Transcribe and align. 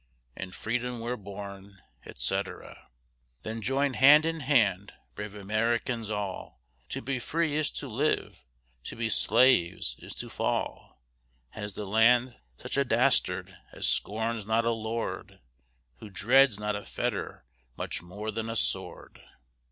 In 0.35 0.49
Freedom 0.51 0.99
we're 0.99 1.15
born, 1.15 1.79
etc. 2.07 2.87
Then 3.43 3.61
join 3.61 3.93
hand 3.93 4.25
in 4.25 4.39
hand, 4.39 4.93
brave 5.13 5.35
Americans 5.35 6.09
all, 6.09 6.59
To 6.89 7.03
be 7.03 7.19
free 7.19 7.55
is 7.55 7.69
to 7.73 7.87
live, 7.87 8.43
to 8.85 8.95
be 8.95 9.09
slaves 9.09 9.95
is 9.99 10.15
to 10.15 10.27
fall; 10.27 10.99
Has 11.49 11.75
the 11.75 11.85
land 11.85 12.37
such 12.57 12.77
a 12.77 12.83
dastard 12.83 13.55
as 13.73 13.87
scorns 13.87 14.47
not 14.47 14.65
a 14.65 14.71
LORD, 14.71 15.39
Who 15.97 16.09
dreads 16.09 16.59
not 16.59 16.75
a 16.75 16.83
fetter 16.83 17.45
much 17.77 18.01
more 18.01 18.31
than 18.31 18.49
a 18.49 18.55
sword? 18.55 19.21